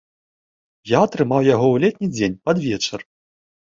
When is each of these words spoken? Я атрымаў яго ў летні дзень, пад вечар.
Я 0.93 0.97
атрымаў 1.09 1.45
яго 1.49 1.67
ў 1.71 1.75
летні 1.85 2.07
дзень, 2.17 2.41
пад 2.49 2.57
вечар. 2.67 2.99